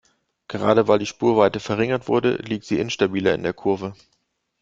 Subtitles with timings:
[0.47, 3.93] Gerade weil die Spurweite verringert wurde, liegt sie instabiler in der Kurve.